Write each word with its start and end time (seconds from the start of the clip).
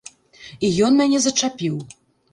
І 0.69 0.71
ён 0.87 0.97
мяне 1.01 1.21
зачапіў. 1.27 1.75